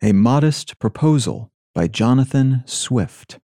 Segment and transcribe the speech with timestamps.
[0.00, 3.40] A Modest Proposal by Jonathan Swift.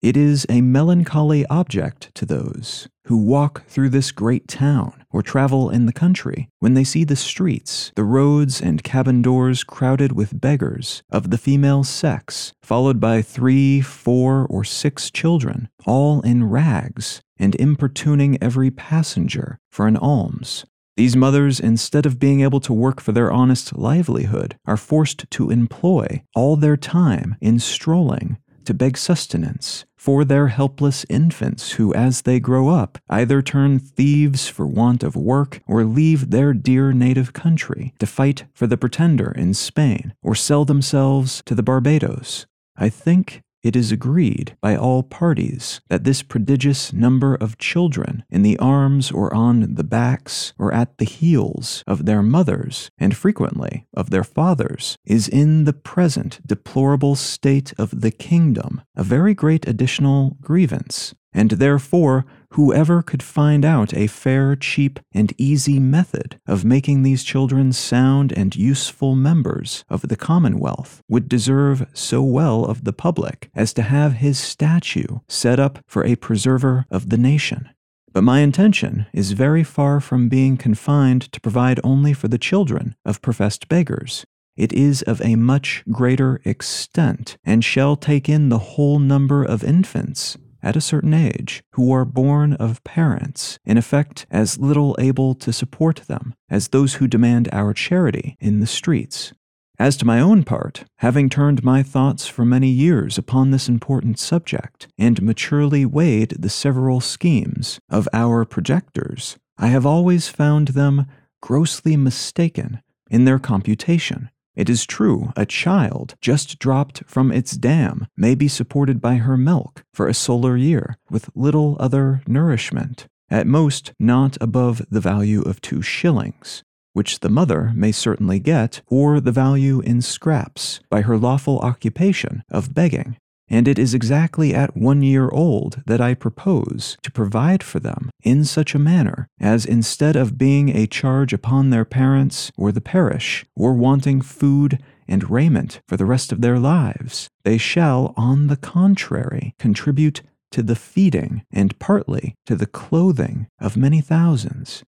[0.00, 5.68] It is a melancholy object to those who walk through this great town or travel
[5.68, 10.40] in the country when they see the streets, the roads, and cabin doors crowded with
[10.40, 17.20] beggars of the female sex, followed by three, four, or six children, all in rags,
[17.38, 20.64] and importuning every passenger for an alms.
[21.00, 25.50] These mothers, instead of being able to work for their honest livelihood, are forced to
[25.50, 28.36] employ all their time in strolling
[28.66, 34.46] to beg sustenance for their helpless infants who, as they grow up, either turn thieves
[34.46, 39.32] for want of work or leave their dear native country to fight for the pretender
[39.32, 42.44] in Spain or sell themselves to the Barbados.
[42.76, 48.42] I think it is agreed by all parties that this prodigious number of children in
[48.42, 53.86] the arms or on the backs or at the heels of their mothers, and frequently
[53.94, 59.66] of their fathers, is in the present deplorable state of the kingdom a very great
[59.68, 66.64] additional grievance, and therefore whoever could find out a fair, cheap, and easy method of
[66.64, 72.84] making these children sound and useful members of the Commonwealth would deserve so well of
[72.84, 77.68] the public as to have his statue set up for a preserver of the nation.
[78.12, 82.96] But my intention is very far from being confined to provide only for the children
[83.04, 84.24] of professed beggars.
[84.56, 89.62] It is of a much greater extent, and shall take in the whole number of
[89.62, 95.34] infants at a certain age who are born of parents, in effect, as little able
[95.34, 99.32] to support them as those who demand our charity in the streets.
[99.78, 104.18] As to my own part, having turned my thoughts for many years upon this important
[104.18, 111.06] subject, and maturely weighed the several schemes of our projectors, I have always found them
[111.40, 118.06] grossly mistaken in their computation it is true, a child just dropped from its dam
[118.16, 123.46] may be supported by her milk for a solar year with little other nourishment, at
[123.46, 126.62] most not above the value of two shillings,
[126.92, 132.42] which the mother may certainly get, or the value in scraps by her lawful occupation
[132.50, 133.16] of begging
[133.50, 138.10] and it is exactly at one year old that I propose to provide for them
[138.22, 142.80] in such a manner as instead of being a charge upon their parents or the
[142.80, 144.78] parish, or wanting food
[145.08, 150.22] and raiment for the rest of their lives, they shall, on the contrary, contribute
[150.52, 154.82] to the feeding and partly to the clothing of many thousands.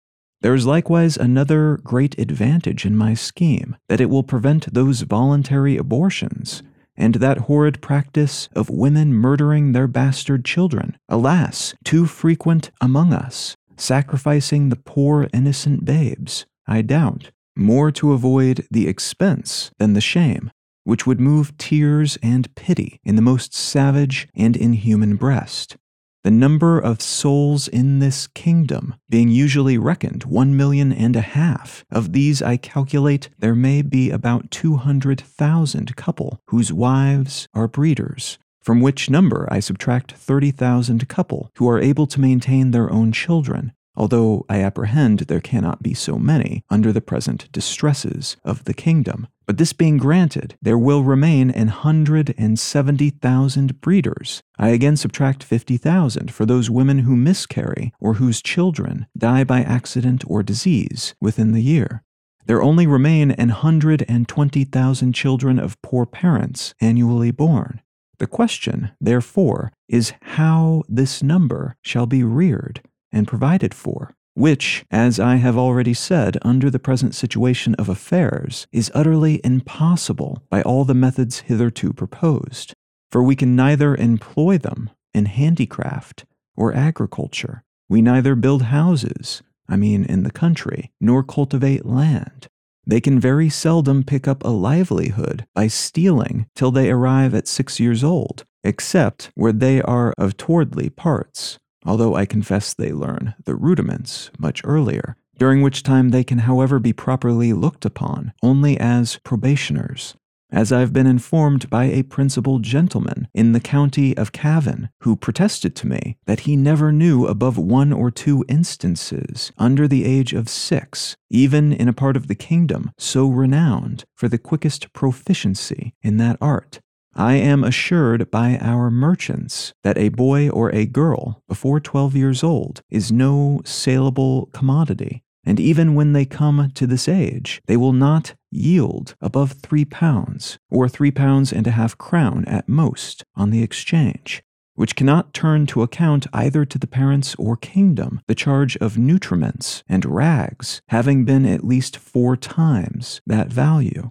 [0.43, 5.77] There is likewise another great advantage in my scheme that it will prevent those voluntary
[5.77, 6.63] abortions
[7.01, 13.57] and that horrid practice of women murdering their bastard children, alas, too frequent among us,
[13.77, 20.53] sacrificing the poor innocent babes, I doubt, more to avoid the expense than the shame,
[20.85, 25.77] which would move tears and pity in the most savage and inhuman breast
[26.23, 31.85] the number of souls in this kingdom being usually reckoned one million and a half.
[31.91, 38.81] Of these, I calculate there may be about 200,000 couple whose wives are breeders, from
[38.81, 44.45] which number I subtract 30,000 couple who are able to maintain their own children, although
[44.49, 49.27] I apprehend there cannot be so many under the present distresses of the kingdom.
[49.51, 54.45] But this being granted, there will remain an hundred and seventy thousand breeders.
[54.61, 59.63] I again subtract fifty thousand for those women who miscarry or whose children die by
[59.63, 62.05] accident or disease within the year.
[62.47, 67.81] There only remain an hundred and twenty thousand children of poor parents annually born.
[68.21, 75.21] The question, therefore, is how this number shall be reared and provided for which, as
[75.21, 80.87] I have already said, under the present situation of affairs, is utterly impossible by all
[80.87, 82.73] the methods hitherto proposed.
[83.13, 86.25] For we can neither employ them in handicraft
[86.57, 87.65] or agriculture.
[87.91, 92.49] We neither build houses, I mean in the country, nor cultivate land.
[92.87, 97.79] They can very seldom pick up a livelihood by stealing till they arrive at six
[97.79, 103.55] years old, except where they are of towardly parts, although I confess they learn the
[103.55, 109.19] rudiments much earlier, during which time they can, however, be properly looked upon only as
[109.25, 110.15] probationers.
[110.53, 115.77] As I've been informed by a principal gentleman in the county of Cavan, who protested
[115.77, 120.49] to me that he never knew above one or two instances under the age of
[120.49, 126.17] six, even in a part of the kingdom so renowned for the quickest proficiency in
[126.17, 126.81] that art,
[127.15, 132.45] I am assured by our merchants that a boy or a girl before 12 years
[132.45, 137.93] old is no saleable commodity, and even when they come to this age, they will
[137.93, 143.51] not yield above three pounds, or three pounds and a half crown at most, on
[143.51, 144.43] the exchange,
[144.75, 149.83] which cannot turn to account either to the parents or kingdom the charge of nutriments
[149.89, 154.11] and rags, having been at least four times that value.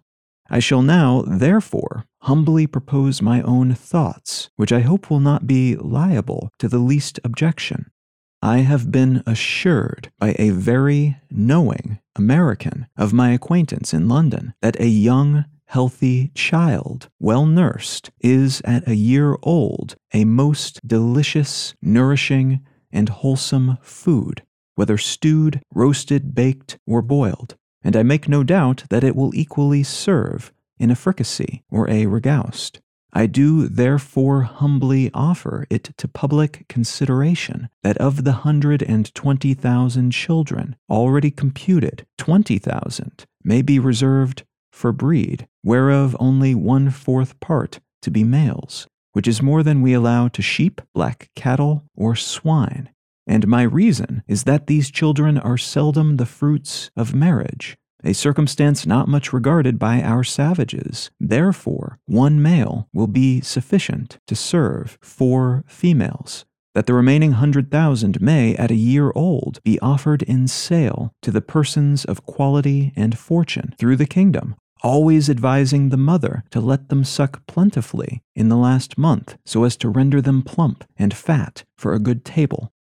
[0.49, 5.75] I shall now, therefore, humbly propose my own thoughts, which I hope will not be
[5.75, 7.91] liable to the least objection.
[8.41, 14.79] I have been assured by a very knowing American of my acquaintance in London that
[14.79, 22.61] a young, healthy child, well nursed, is at a year old a most delicious, nourishing,
[22.91, 24.43] and wholesome food,
[24.75, 29.83] whether stewed, roasted, baked, or boiled, and I make no doubt that it will equally
[29.83, 32.79] serve in a fricassee or a ragoust.
[33.11, 39.53] I do therefore humbly offer it to public consideration that of the hundred and twenty
[39.53, 47.39] thousand children already computed, twenty thousand may be reserved for breed, whereof only one fourth
[47.39, 52.15] part to be males, which is more than we allow to sheep, black cattle, or
[52.15, 52.89] swine.
[53.25, 58.85] And my reason is that these children are seldom the fruits of marriage, a circumstance
[58.85, 61.11] not much regarded by our savages.
[61.19, 68.21] Therefore, one male will be sufficient to serve four females, that the remaining hundred thousand
[68.21, 73.17] may, at a year old, be offered in sale to the persons of quality and
[73.17, 78.55] fortune through the kingdom, always advising the mother to let them suck plentifully in the
[78.55, 82.71] last month, so as to render them plump and fat for a good table.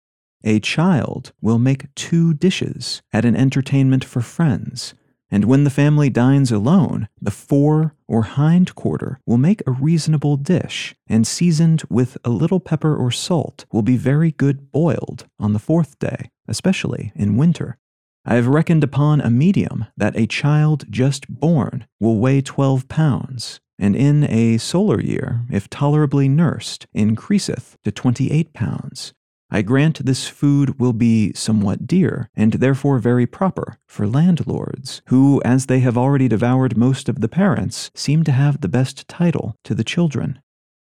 [0.44, 4.94] A child will make two dishes at an entertainment for friends,
[5.30, 10.36] and when the family dines alone, the fore or hind quarter will make a reasonable
[10.36, 15.52] dish, and seasoned with a little pepper or salt, will be very good boiled on
[15.52, 17.76] the fourth day, especially in winter.
[18.25, 23.60] I have reckoned upon a medium that a child just born will weigh twelve pounds,
[23.78, 29.14] and in a solar year, if tolerably nursed, increaseth to twenty eight pounds,
[29.50, 35.40] I grant this food will be somewhat dear, and therefore very proper for landlords, who,
[35.42, 39.56] as they have already devoured most of the parents, seem to have the best title
[39.64, 40.40] to the children.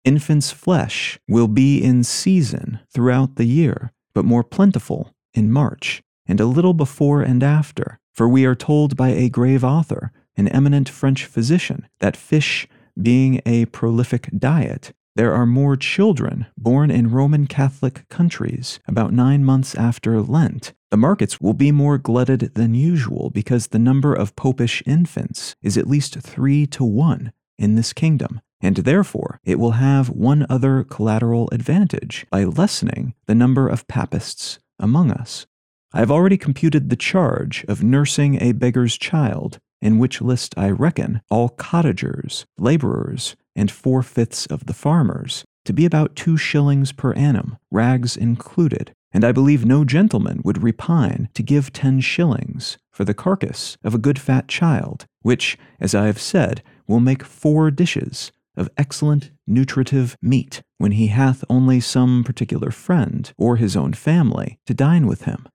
[0.06, 6.40] Infant's flesh will be in season throughout the year, but more plentiful in March, and
[6.40, 10.88] a little before and after, for we are told by a grave author, an eminent
[10.88, 12.68] French physician, that fish,
[13.02, 19.44] being a prolific diet, there are more children born in Roman Catholic countries about nine
[19.44, 20.74] months after Lent.
[20.90, 25.78] The markets will be more glutted than usual because the number of popish infants is
[25.78, 30.84] at least three to one in this kingdom, and therefore it will have one other
[30.84, 35.46] collateral advantage by lessening the number of papists among us.
[35.94, 40.70] I have already computed the charge of nursing a beggar's child, in which list I
[40.70, 46.92] reckon all cottagers, laborers, and four fifths of the farmers, to be about two shillings
[46.92, 52.78] per annum, rags included, and I believe no gentleman would repine to give ten shillings
[52.92, 57.24] for the carcass of a good fat child, which, as I have said, will make
[57.24, 63.76] four dishes of excellent nutritive meat when he hath only some particular friend or his
[63.78, 65.48] own family to dine with him.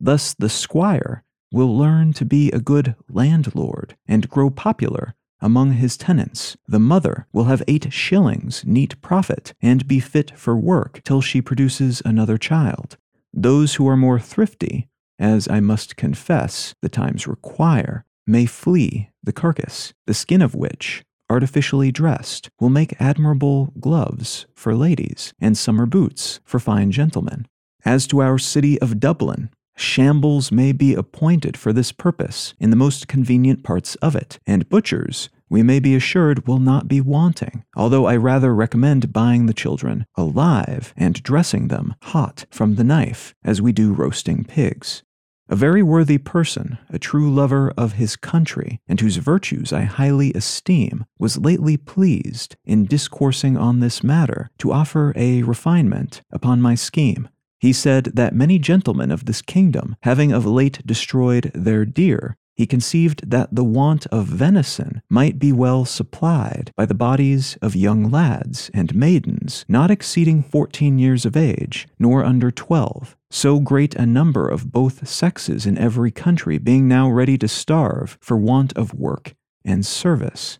[0.00, 5.96] Thus the squire will learn to be a good landlord and grow popular among his
[5.96, 6.56] tenants.
[6.66, 11.40] The mother will have eight shillings neat profit and be fit for work till she
[11.40, 12.96] produces another child.
[13.32, 19.32] Those who are more thrifty, as I must confess the times require, may flee the
[19.32, 25.86] carcass, the skin of which, artificially dressed, will make admirable gloves for ladies and summer
[25.86, 27.46] boots for fine gentlemen.
[27.84, 32.76] As to our city of Dublin, Shambles may be appointed for this purpose in the
[32.76, 37.64] most convenient parts of it, and butchers, we may be assured, will not be wanting,
[37.74, 43.34] although I rather recommend buying the children alive and dressing them hot from the knife,
[43.42, 45.02] as we do roasting pigs.
[45.48, 50.32] A very worthy person, a true lover of his country, and whose virtues I highly
[50.34, 56.74] esteem, was lately pleased, in discoursing on this matter, to offer a refinement upon my
[56.74, 57.30] scheme
[57.60, 62.66] he said that many gentlemen of this kingdom, having of late destroyed their deer, he
[62.66, 68.10] conceived that the want of venison might be well supplied by the bodies of young
[68.10, 74.04] lads and maidens not exceeding fourteen years of age, nor under twelve, so great a
[74.04, 78.92] number of both sexes in every country being now ready to starve for want of
[78.92, 80.58] work and service,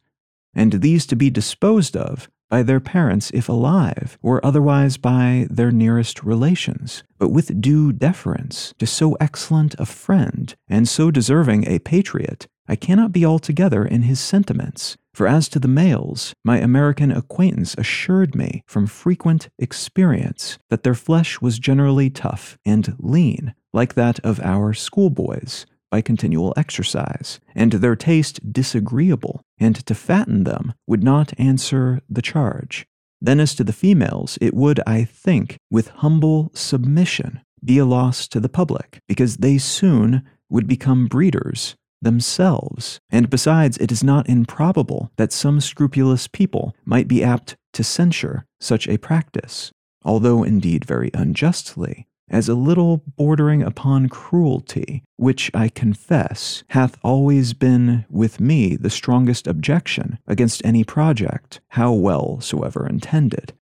[0.54, 5.70] and these to be disposed of by their parents if alive, or otherwise by their
[5.70, 11.78] nearest relations, but with due deference to so excellent a friend and so deserving a
[11.78, 17.10] patriot I cannot be altogether in his sentiments, for as to the males, my American
[17.10, 23.94] acquaintance assured me from frequent experience that their flesh was generally tough and lean, like
[23.94, 30.74] that of our schoolboys, by continual exercise, and their taste disagreeable, and to fatten them
[30.86, 32.86] would not answer the charge.
[33.20, 38.26] Then, as to the females, it would, I think, with humble submission, be a loss
[38.28, 42.98] to the public, because they soon would become breeders themselves.
[43.10, 48.46] And besides, it is not improbable that some scrupulous people might be apt to censure
[48.58, 49.70] such a practice,
[50.02, 57.52] although indeed very unjustly, as a little bordering upon cruelty, which I confess hath always
[57.52, 63.52] been with me the strongest objection against any project, how well soever intended.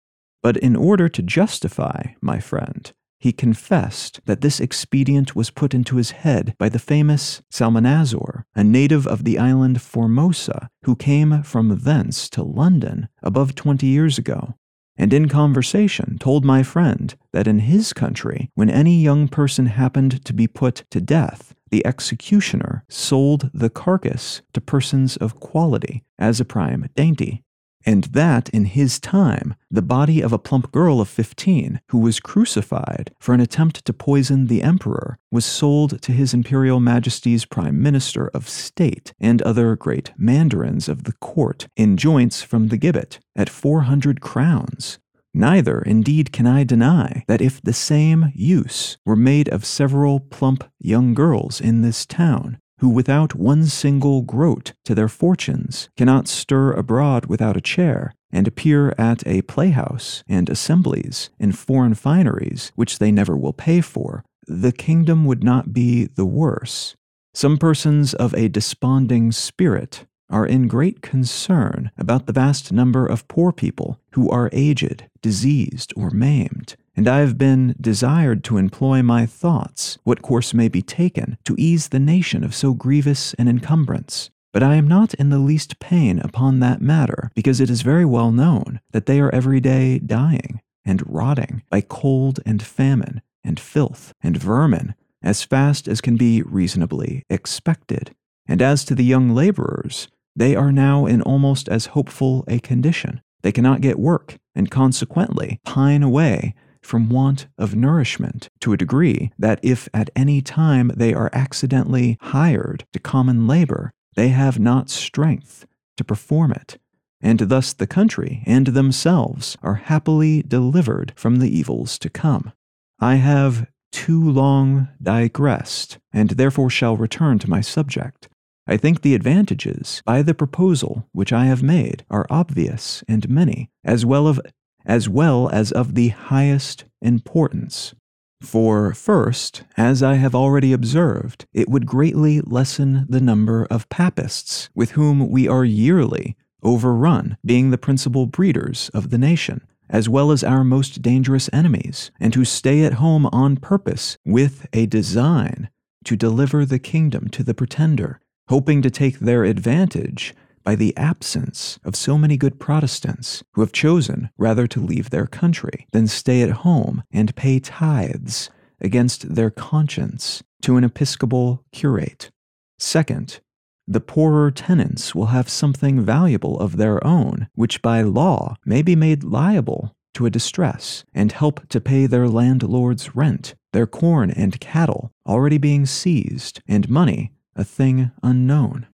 [0.42, 5.96] But in order to justify, my friend, he confessed that this expedient was put into
[5.96, 11.80] his head by the famous Psalmanazar, a native of the island Formosa, who came from
[11.80, 14.54] thence to London above twenty years ago,
[14.98, 20.24] and in conversation told my friend that in his country, when any young person happened
[20.24, 26.40] to be put to death, the executioner sold the carcass to persons of quality as
[26.40, 27.44] a prime dainty
[27.84, 32.20] and that in his time, the body of a plump girl of 15 who was
[32.20, 37.82] crucified for an attempt to poison the emperor was sold to his imperial majesty's prime
[37.82, 43.18] minister of state and other great mandarins of the court in joints from the gibbet
[43.36, 44.98] at 400 crowns.
[45.34, 50.64] Neither, indeed, can I deny that if the same use were made of several plump
[50.80, 56.72] young girls in this town, who without one single groat to their fortunes cannot stir
[56.72, 62.98] abroad without a chair, and appear at a playhouse and assemblies in foreign fineries which
[62.98, 66.96] they never will pay for, the kingdom would not be the worse.
[67.34, 73.28] Some persons of a desponding spirit are in great concern about the vast number of
[73.28, 79.04] poor people who are aged, diseased, or maimed, and I have been desired to employ
[79.04, 83.46] my thoughts what course may be taken to ease the nation of so grievous an
[83.46, 84.30] encumbrance.
[84.52, 88.04] But I am not in the least pain upon that matter, because it is very
[88.04, 93.60] well known that they are every day dying and rotting by cold and famine and
[93.60, 98.12] filth and vermin as fast as can be reasonably expected.
[98.48, 103.22] And as to the young laborers, they are now in almost as hopeful a condition.
[103.42, 106.56] They cannot get work, and consequently pine away
[106.88, 112.16] from want of nourishment to a degree that if at any time they are accidentally
[112.22, 115.66] hired to common labor, they have not strength
[115.98, 116.78] to perform it,
[117.20, 122.52] and thus the country and themselves are happily delivered from the evils to come.
[122.98, 128.28] I have too long digressed, and therefore shall return to my subject.
[128.66, 133.70] I think the advantages by the proposal which I have made are obvious and many,
[133.84, 134.40] as well of
[134.88, 137.94] as well as of the highest importance.
[138.40, 144.70] For, first, as I have already observed, it would greatly lessen the number of papists
[144.74, 150.30] with whom we are yearly overrun, being the principal breeders of the nation, as well
[150.30, 155.68] as our most dangerous enemies, and who stay at home on purpose with a design
[156.04, 160.34] to deliver the kingdom to the pretender, hoping to take their advantage
[160.68, 165.26] by the absence of so many good Protestants who have chosen rather to leave their
[165.26, 172.30] country than stay at home and pay tithes against their conscience to an episcopal curate.
[172.78, 173.40] Second,
[173.86, 178.94] the poorer tenants will have something valuable of their own, which by law may be
[178.94, 184.60] made liable to a distress and help to pay their landlord's rent, their corn and
[184.60, 188.86] cattle already being seized, and money a thing unknown.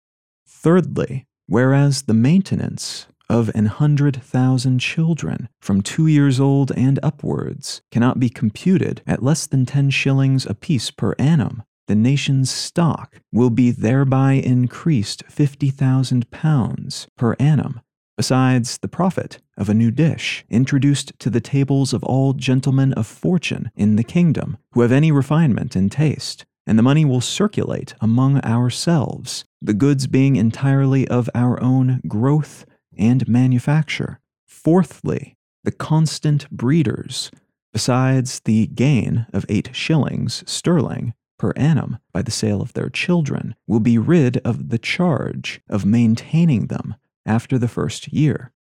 [0.47, 7.83] Thirdly, whereas the maintenance of an hundred thousand children from two years old and upwards
[7.91, 13.51] cannot be computed at less than ten shillings apiece per annum, the nation's stock will
[13.51, 17.81] be thereby increased fifty thousand pounds per annum,
[18.17, 23.05] besides the profit of a new dish introduced to the tables of all gentlemen of
[23.05, 27.93] fortune in the kingdom who have any refinement in taste, and the money will circulate
[28.01, 32.65] among ourselves, the goods being entirely of our own growth
[32.97, 34.19] and manufacture.
[34.45, 37.31] Fourthly, the constant breeders,
[37.71, 43.55] besides the gain of eight shillings sterling per annum by the sale of their children,
[43.67, 48.51] will be rid of the charge of maintaining them after the first year.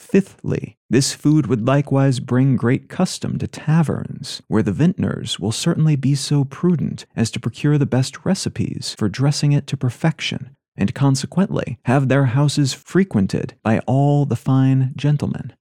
[0.00, 5.94] Fifthly, this food would likewise bring great custom to taverns, where the vintners will certainly
[5.94, 10.94] be so prudent as to procure the best recipes for dressing it to perfection, and
[10.94, 15.52] consequently have their houses frequented by all the fine gentlemen,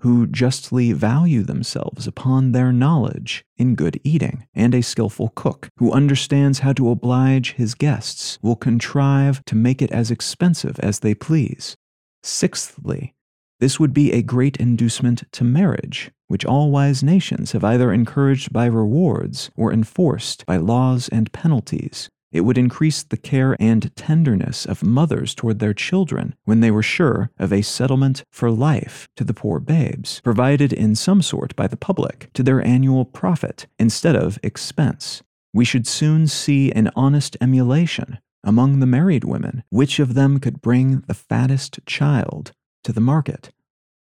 [0.00, 5.92] who justly value themselves upon their knowledge in good eating, and a skilful cook, who
[5.92, 11.14] understands how to oblige his guests, will contrive to make it as expensive as they
[11.14, 11.76] please.
[12.24, 13.13] Sixthly,
[13.60, 18.52] this would be a great inducement to marriage, which all wise nations have either encouraged
[18.52, 22.08] by rewards or enforced by laws and penalties.
[22.32, 26.82] It would increase the care and tenderness of mothers toward their children when they were
[26.82, 31.68] sure of a settlement for life to the poor babes, provided in some sort by
[31.68, 35.22] the public to their annual profit instead of expense.
[35.52, 40.60] We should soon see an honest emulation among the married women, which of them could
[40.60, 42.52] bring the fattest child
[42.84, 43.50] to the market.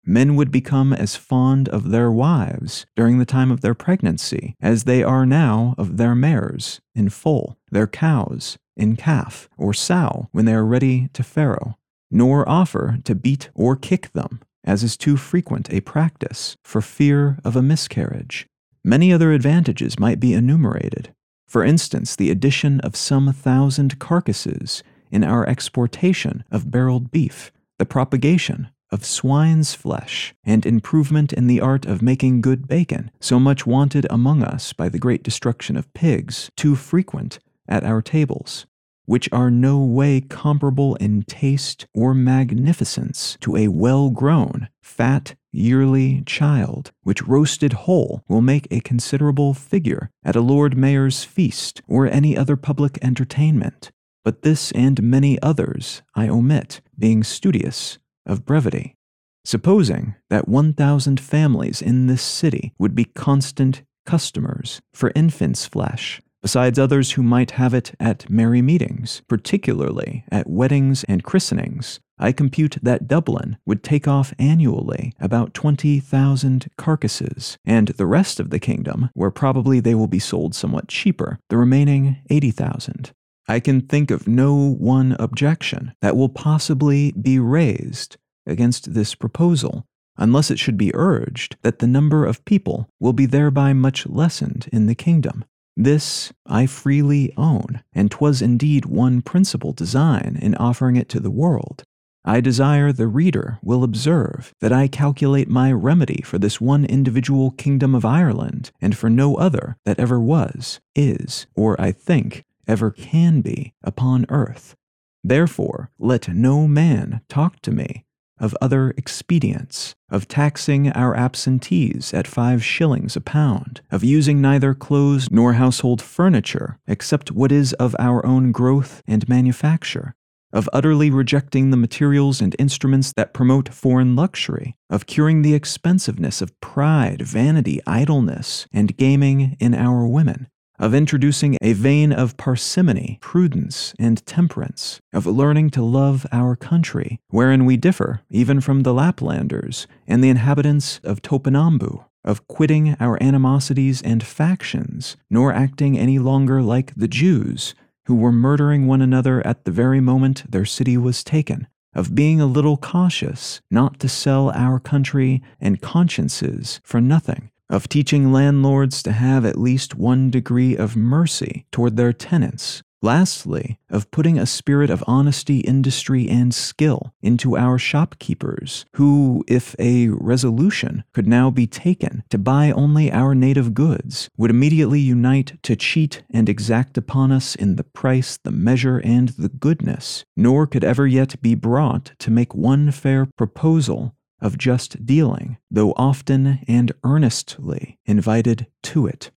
[0.03, 4.83] Men would become as fond of their wives during the time of their pregnancy as
[4.83, 10.45] they are now of their mares in foal, their cows in calf, or sow when
[10.45, 11.77] they are ready to farrow,
[12.09, 17.37] nor offer to beat or kick them, as is too frequent a practice, for fear
[17.43, 18.47] of a miscarriage.
[18.83, 21.13] Many other advantages might be enumerated.
[21.47, 27.85] For instance, the addition of some thousand carcasses in our exportation of barreled beef, the
[27.87, 33.65] propagation of swine's flesh, and improvement in the art of making good bacon, so much
[33.65, 38.67] wanted among us by the great destruction of pigs, too frequent at our tables,
[39.05, 46.21] which are no way comparable in taste or magnificence to a well grown, fat, yearly
[46.27, 52.05] child, which roasted whole will make a considerable figure at a Lord Mayor's feast or
[52.05, 53.89] any other public entertainment.
[54.23, 58.95] But this and many others I omit, being studious of brevity.
[59.43, 66.77] Supposing that 1,000 families in this city would be constant customers for infant's flesh, besides
[66.77, 72.77] others who might have it at merry meetings, particularly at weddings and christenings, I compute
[72.83, 79.09] that Dublin would take off annually about 20,000 carcasses, and the rest of the kingdom,
[79.15, 83.11] where probably they will be sold somewhat cheaper, the remaining 80,000.
[83.51, 88.15] I can think of no one objection that will possibly be raised
[88.47, 89.85] against this proposal,
[90.17, 94.69] unless it should be urged that the number of people will be thereby much lessened
[94.71, 95.43] in the kingdom.
[95.75, 101.29] This I freely own, and 'twas indeed one principal design in offering it to the
[101.29, 101.83] world.
[102.23, 107.51] I desire the reader will observe that I calculate my remedy for this one individual
[107.51, 112.91] kingdom of Ireland, and for no other that ever was, is, or I think, ever
[112.91, 114.75] can be upon earth.
[115.23, 118.05] Therefore, let no man talk to me
[118.41, 124.73] of other expedients, of taxing our absentees at five shillings a pound, of using neither
[124.73, 130.15] clothes nor household furniture except what is of our own growth and manufacture,
[130.51, 136.41] of utterly rejecting the materials and instruments that promote foreign luxury, of curing the expensiveness
[136.41, 140.47] of pride, vanity, idleness, and gaming in our women,
[140.81, 147.19] of introducing a vein of parsimony, prudence, and temperance, of learning to love our country,
[147.29, 153.21] wherein we differ even from the Laplanders and the inhabitants of Topinambu, of quitting our
[153.21, 157.75] animosities and factions, nor acting any longer like the Jews,
[158.07, 162.41] who were murdering one another at the very moment their city was taken, of being
[162.41, 169.01] a little cautious not to sell our country and consciences for nothing, of teaching landlords
[169.01, 172.83] to have at least one degree of mercy toward their tenants.
[173.03, 179.75] Lastly, of putting a spirit of honesty, industry, and skill into our shopkeepers, who, if
[179.79, 185.57] a resolution could now be taken to buy only our native goods, would immediately unite
[185.63, 190.67] to cheat and exact upon us in the price, the measure, and the goodness, nor
[190.67, 196.59] could ever yet be brought to make one fair proposal of just dealing, though often
[196.67, 199.31] and earnestly invited to it.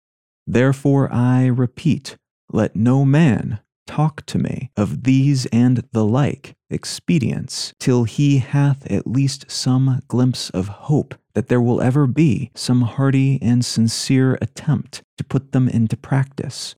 [0.47, 2.17] Therefore I repeat,
[2.51, 8.91] let no man talk to me of these and the like expedients till he hath
[8.91, 14.38] at least some glimpse of hope that there will ever be some hearty and sincere
[14.41, 16.75] attempt to put them into practice.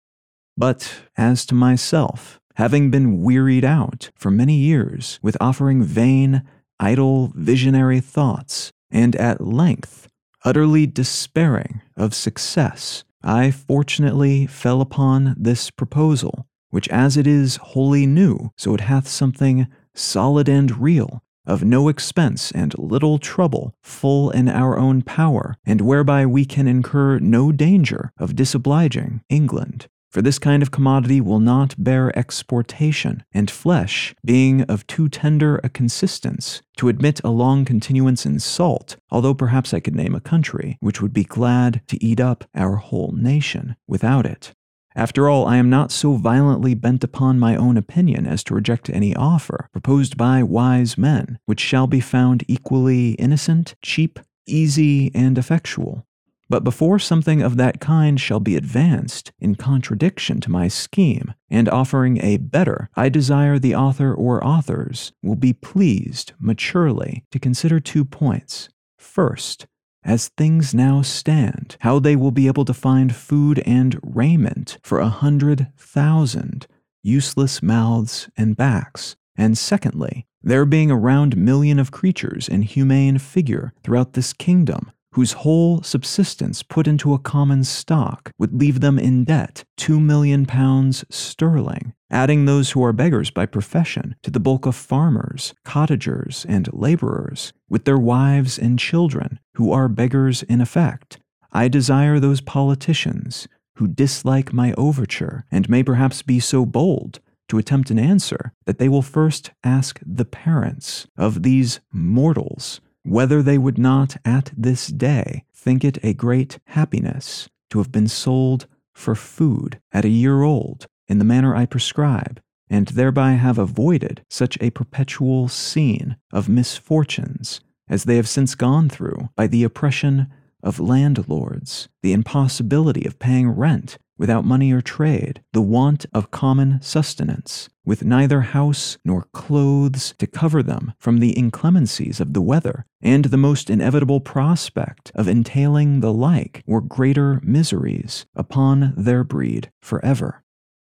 [0.57, 6.43] But as to myself, having been wearied out for many years with offering vain
[6.79, 10.09] idle, visionary thoughts, and at length,
[10.45, 18.07] utterly despairing of success, I fortunately fell upon this proposal, which as it is wholly
[18.07, 24.31] new, so it hath something solid and real, of no expense and little trouble, full
[24.31, 29.89] in our own power, and whereby we can incur no danger of disobliging England.
[30.14, 35.61] For this kind of commodity will not bear exportation, and flesh, being of too tender
[35.64, 40.20] a consistence to admit a long continuance in salt, although perhaps I could name a
[40.20, 44.53] country which would be glad to eat up our whole nation without it.
[44.94, 48.88] After all, I am not so violently bent upon my own opinion as to reject
[48.88, 55.37] any offer proposed by wise men, which shall be found equally innocent, cheap, easy, and
[55.37, 56.07] effectual.
[56.48, 61.68] But before something of that kind shall be advanced in contradiction to my scheme, and
[61.68, 67.80] offering a better, I desire the author or authors will be pleased maturely to consider
[67.80, 68.68] two points.
[68.98, 69.66] First,
[70.04, 75.00] as things now stand, how they will be able to find food and raiment for
[75.00, 76.66] a hundred thousand
[77.02, 79.16] useless mouths and backs.
[79.37, 84.92] And secondly, there being a round million of creatures in humane figure throughout this kingdom,
[85.14, 90.44] whose whole subsistence put into a common stock would leave them in debt two million
[90.44, 96.44] pounds sterling, adding those who are beggars by profession to the bulk of farmers, cottagers,
[96.48, 101.20] and laborers, with their wives and children, who are beggars in effect.
[101.53, 103.46] I desire those politicians
[103.77, 108.79] who dislike my overture and may perhaps be so bold to attempt an answer that
[108.79, 114.88] they will first ask the parents of these mortals whether they would not at this
[114.88, 120.43] day think it a great happiness to have been sold for food at a year
[120.43, 122.40] old in the manner I prescribe,
[122.71, 128.88] and thereby have avoided such a perpetual scene of misfortunes as they have since gone
[128.88, 130.29] through by the oppression
[130.62, 136.81] of landlords, the impossibility of paying rent without money or trade, the want of common
[136.81, 142.87] sustenance, with neither house nor clothes to cover them from the inclemencies of the weather,
[143.03, 149.70] and the most inevitable prospect of entailing the like or greater miseries upon their breed
[149.83, 150.42] forever.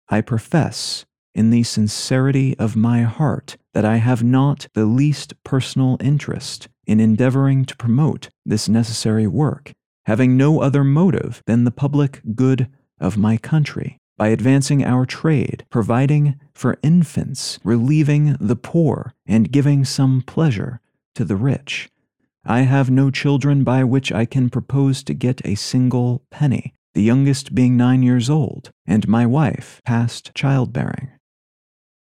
[0.09, 5.97] I profess, in the sincerity of my heart, that I have not the least personal
[6.01, 9.71] interest in endeavoring to promote this necessary work,
[10.05, 12.67] having no other motive than the public good
[13.01, 19.83] of my country by advancing our trade, providing for infants, relieving the poor, and giving
[19.83, 20.79] some pleasure
[21.15, 21.89] to the rich.
[22.45, 27.01] I have no children by which I can propose to get a single penny, the
[27.01, 31.09] youngest being nine years old, and my wife past childbearing.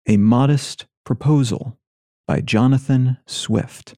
[0.07, 1.79] A Modest Proposal
[2.27, 3.95] by Jonathan Swift.